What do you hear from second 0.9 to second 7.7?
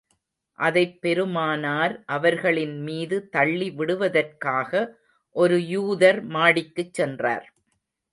பெருமானார் அவர்களின் மீது தள்ளி விடுவதற்காக, ஒரு யூதர் மாடிக்குச் சென்றார்.